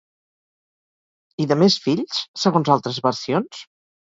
[1.45, 3.63] I de més fills, segons altres versions?